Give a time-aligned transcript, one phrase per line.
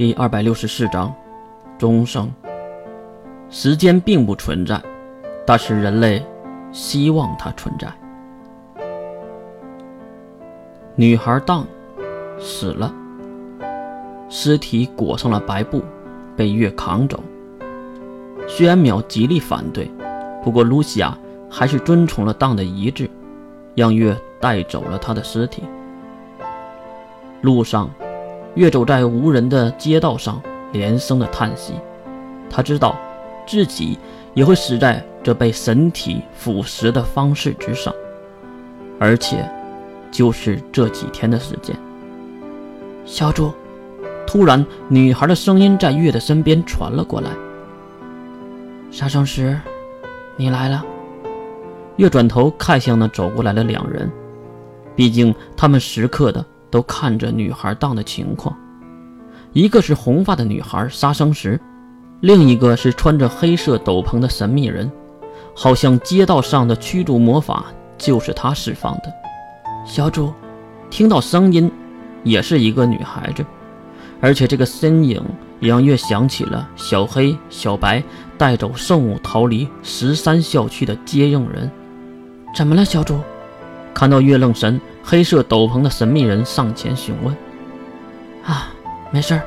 [0.00, 1.14] 第二百六十四章，
[1.76, 2.32] 钟声。
[3.50, 4.80] 时间并不存在，
[5.46, 6.24] 但是人类
[6.72, 7.86] 希望它存在。
[10.94, 11.66] 女孩当
[12.38, 12.90] 死了，
[14.30, 15.82] 尸体裹上了白布，
[16.34, 17.22] 被月扛走。
[18.48, 19.90] 虽然淼极力反对，
[20.42, 21.14] 不过露西亚
[21.50, 23.06] 还是遵从了当的遗志，
[23.74, 25.62] 让月带走了他的尸体。
[27.42, 27.90] 路上。
[28.54, 30.40] 越走在无人的街道上，
[30.72, 31.74] 连声的叹息。
[32.48, 32.96] 他知道，
[33.46, 33.98] 自己
[34.34, 37.94] 也会死在这被神体腐蚀的方式之上，
[38.98, 39.48] 而且，
[40.10, 41.76] 就是这几天的时间。
[43.04, 43.52] 小主，
[44.26, 47.30] 突然，女孩的声音在月的身边传了过来
[48.90, 49.58] ：“杀生石，
[50.36, 50.84] 你来了。”
[51.96, 54.10] 月转头看向那走过来的两人，
[54.96, 56.44] 毕竟他们时刻的。
[56.70, 58.56] 都看着女孩荡的情况，
[59.52, 61.60] 一个是红发的女孩杀生石，
[62.20, 64.90] 另一个是穿着黑色斗篷的神秘人，
[65.54, 67.64] 好像街道上的驱逐魔法
[67.98, 69.12] 就是他释放的。
[69.84, 70.32] 小主，
[70.90, 71.70] 听到声音，
[72.22, 73.44] 也是一个女孩子，
[74.20, 75.20] 而且这个身影
[75.58, 78.02] 也让月想起了小黑、小白
[78.38, 81.70] 带走圣物逃离十三校区的接应人。
[82.54, 83.18] 怎么了，小主？
[83.92, 84.80] 看到月愣神。
[85.10, 87.36] 黑色斗篷的神秘人上前询问
[88.46, 88.72] ：“啊，
[89.10, 89.42] 没事儿，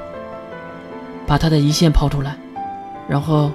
[1.25, 2.35] 把他的遗线抛出来，
[3.07, 3.49] 然后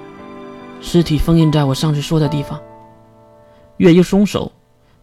[0.81, 2.59] 尸体封印在我上次说的地方。”
[3.77, 4.51] 月一松手，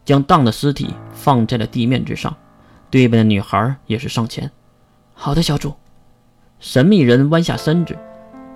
[0.04, 2.36] 将荡的尸体放在了地面之上。
[2.90, 4.50] 对面的女孩也是上前
[5.14, 5.72] ：“好的，小主。”
[6.58, 7.96] 神秘人弯下身子，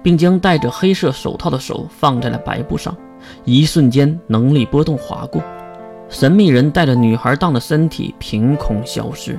[0.02, 2.96] 并将戴着黑色手套的手放在了白布上，
[3.44, 5.40] 一瞬间，能力波动划过。
[6.10, 9.38] 神秘人带着女孩荡的身体凭空消失。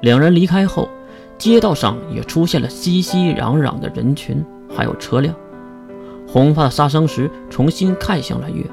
[0.00, 0.88] 两人离开后，
[1.36, 4.42] 街道上也出现了熙熙攘攘的人群，
[4.74, 5.34] 还有车辆。
[6.26, 8.64] 红发的杀生石重新看向了月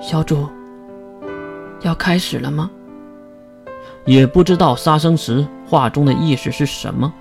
[0.00, 0.48] 小主，
[1.82, 2.68] 要开始了吗？
[4.04, 7.12] 也不知道杀生石话中的意思是什么，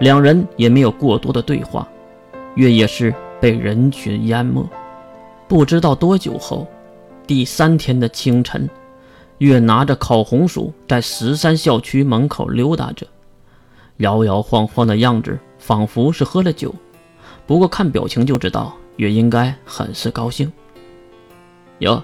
[0.00, 1.86] 两人也没有过多的对话。
[2.56, 4.68] 月也是被人群淹没。
[5.46, 6.66] 不知道多久后。
[7.26, 8.70] 第三天的清晨，
[9.38, 13.04] 月拿着烤红薯在十三校区门口溜达着，
[13.96, 16.72] 摇摇晃晃的样子，仿佛是喝了酒。
[17.44, 20.52] 不过看表情就知道，月应该很是高兴。
[21.80, 22.00] 哟，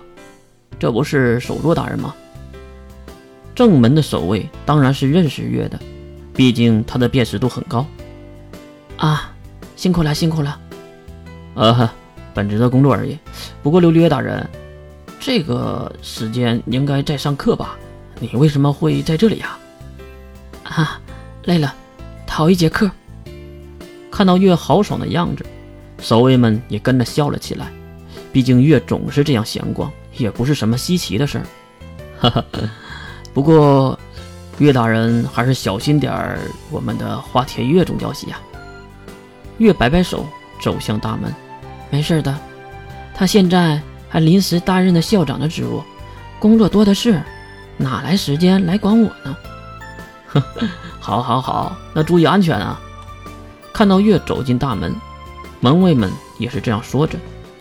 [0.77, 2.13] 这不是守若大人吗？
[3.55, 5.79] 正门的守卫当然是认识月的，
[6.35, 7.87] 毕竟他的辨识度很高。
[8.97, 9.33] 啊，
[9.77, 10.59] 辛苦了，辛苦了。
[11.55, 11.89] 呃，
[12.35, 13.17] 本职的工作而已。
[13.63, 14.45] 不过琉璃月大人。
[15.25, 17.77] 这个时间应该在上课吧？
[18.19, 19.57] 你为什么会在这里呀？
[20.65, 21.01] 啊，
[21.45, 21.73] 累了，
[22.27, 22.91] 逃一节课。
[24.11, 25.47] 看到月豪爽的样子，
[26.01, 27.71] 守卫们也跟着笑了起来。
[28.33, 31.47] 毕竟月总是这样闲逛，也不是什么稀奇的事儿。
[32.19, 32.45] 哈哈，
[33.33, 33.97] 不过
[34.59, 38.41] 月大人还是小心点儿我们的花田月总教习呀。
[39.59, 40.27] 月摆摆手，
[40.61, 41.33] 走向大门。
[41.91, 42.37] 没事的，
[43.15, 43.81] 他现在。
[44.13, 45.83] 还临时担任的校长的职务，
[46.39, 47.23] 工作多的是，
[47.79, 49.35] 哪来时间来管我呢？
[50.29, 50.43] 哼，
[51.01, 52.79] 好，好，好，那注意安全啊！
[53.73, 54.95] 看到月走进大门，
[55.61, 57.19] 门卫们也是这样说着。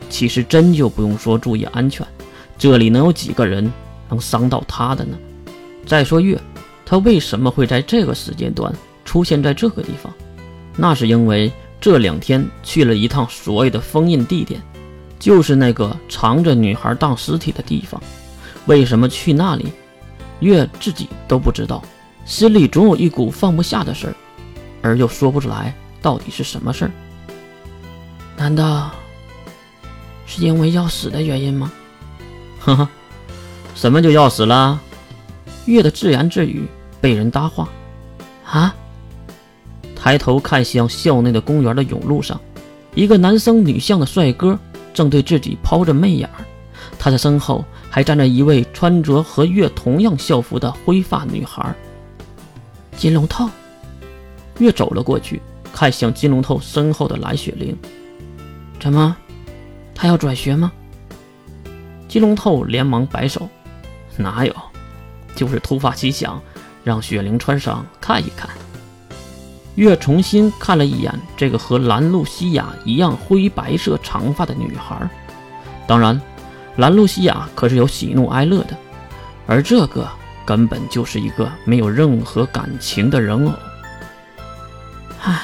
[0.09, 2.05] 其实真就不用说注意安全，
[2.57, 3.71] 这里能有几个人
[4.09, 5.17] 能伤到他的呢？
[5.85, 6.37] 再说月，
[6.85, 8.73] 他为什么会在这个时间段
[9.05, 10.13] 出现在这个地方？
[10.75, 14.61] 那是因为这两天去了一趟所谓的封印地点。
[15.21, 18.01] 就是那个藏着女孩当尸体的地方，
[18.65, 19.71] 为什么去那里？
[20.39, 21.83] 月自己都不知道，
[22.25, 24.15] 心里总有一股放不下的事儿，
[24.81, 26.91] 而又说不出来到底是什么事儿。
[28.35, 28.89] 难道
[30.25, 31.71] 是因为要死的原因吗？
[32.59, 32.89] 呵呵，
[33.75, 34.81] 什么就要死了？
[35.65, 36.67] 月的自言自语
[36.99, 37.69] 被人搭话。
[38.43, 38.73] 啊！
[39.95, 42.41] 抬头看向校内的公园的甬路上，
[42.95, 44.57] 一个男生女相的帅哥。
[44.93, 46.45] 正对自己抛着媚眼儿，
[46.99, 51.73] 他的身后还站着一位穿着和月同样校服的灰发女孩。
[52.97, 53.49] 金龙透，
[54.59, 55.41] 月走了过去，
[55.73, 57.75] 看向金龙透身后的蓝雪玲。
[58.79, 59.15] 怎么，
[59.95, 60.71] 他要转学吗？
[62.07, 63.47] 金龙透连忙摆手
[64.17, 64.53] ：“哪有，
[65.35, 66.41] 就是突发奇想，
[66.83, 68.49] 让雪玲穿上看一看。”
[69.75, 75.09] 月重新看了一眼这个和兰露西亚一样灰白色长发的女孩，
[75.87, 76.19] 当然，
[76.75, 78.77] 兰露西亚可是有喜怒哀乐的，
[79.47, 80.07] 而这个
[80.45, 83.53] 根本就是一个没有任何感情的人偶。
[85.21, 85.41] 唉，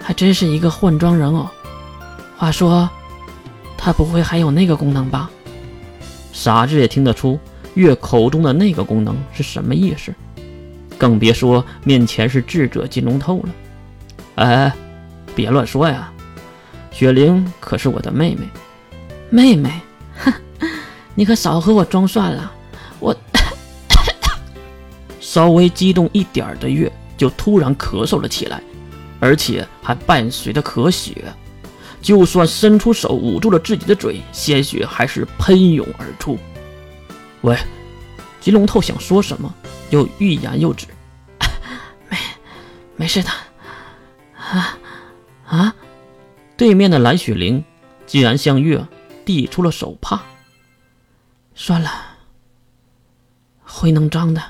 [0.00, 1.48] 还真是一个换装人偶。
[2.36, 2.88] 话说，
[3.76, 5.30] 他不会还有那个功能吧？
[6.32, 7.38] 傻子也听得出
[7.74, 10.14] 月口中的那个功能是什么意思，
[11.02, 13.48] 更别说面前是智者金龙透了。
[14.36, 14.72] 哎，
[15.34, 16.12] 别乱说呀！
[16.92, 18.48] 雪玲可是我的妹妹。
[19.28, 19.80] 妹妹，
[20.16, 20.32] 哼，
[21.16, 22.52] 你可少和我装蒜了。
[23.00, 23.12] 我
[25.18, 28.62] 稍微激动一点的月就突然咳嗽了起来，
[29.18, 31.24] 而且还伴随着咳血。
[32.00, 36.38] 就算伸出手捂住了自己的嘴，鲜血还是喷涌而出。
[37.40, 37.58] 喂，
[38.40, 39.52] 金龙透想说什么，
[39.90, 40.86] 又欲言又止。
[43.02, 43.30] 没，事的。
[44.36, 44.78] 啊
[45.48, 45.74] 啊！
[46.56, 47.64] 对面的蓝雪玲
[48.06, 48.86] 竟然向月
[49.24, 50.22] 递出了手帕。
[51.52, 51.90] 算了，
[53.64, 54.40] 会弄脏的。